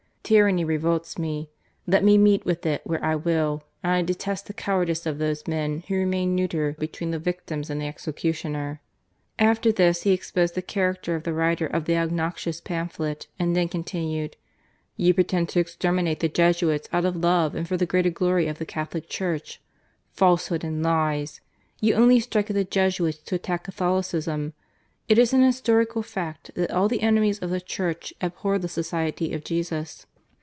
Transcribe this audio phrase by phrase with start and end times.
[0.23, 1.49] Tyranny revolts me,
[1.85, 5.45] let me meet with it where I will, and I detest the cowardice of those
[5.45, 8.79] men who remain neuter between the victims and the execu tioner."
[9.37, 13.67] After this, he exposed the character of the writer of the obnoxious pamphlet and then
[13.67, 14.35] continued:^*
[14.95, 18.57] You pretend to exterminate the Jesuits out of love and for the greater glory of
[18.57, 19.59] the Catholic Church.
[20.13, 21.41] Falsehood and lies!
[21.81, 24.53] You only strike at the Jesuits to attack Catholicism.
[25.09, 29.33] It is an historical fact that all the enemies of the Church abhor the Society
[29.33, 30.05] of Jesus.